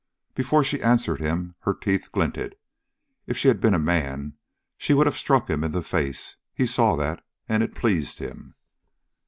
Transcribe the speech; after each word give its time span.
Before 0.33 0.63
she 0.63 0.81
answered 0.81 1.19
him, 1.21 1.53
her 1.59 1.75
teeth 1.75 2.11
glinted. 2.11 2.55
If 3.27 3.37
she 3.37 3.49
had 3.49 3.61
been 3.61 3.75
a 3.75 3.77
man, 3.77 4.33
she 4.75 4.95
would 4.95 5.05
have 5.05 5.15
struck 5.15 5.47
him 5.47 5.63
in 5.63 5.73
the 5.73 5.83
face. 5.83 6.37
He 6.55 6.65
saw 6.65 6.95
that, 6.95 7.23
and 7.47 7.61
it 7.61 7.75
pleased 7.75 8.17
him. 8.17 8.55